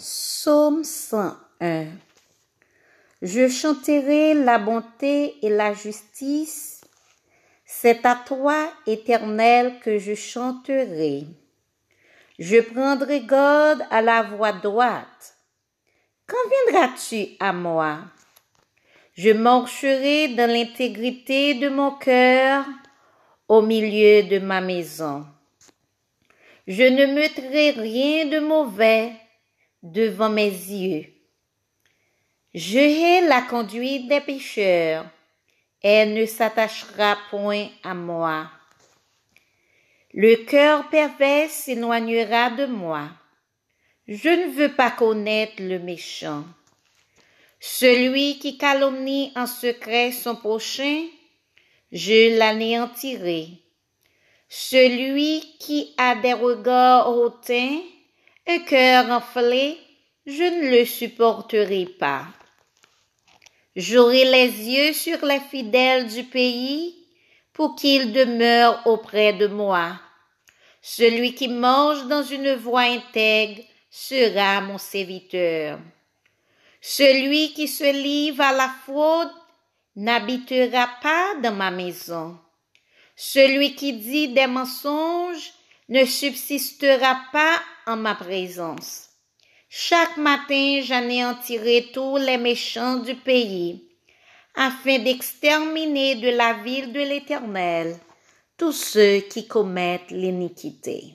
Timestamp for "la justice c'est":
5.50-8.06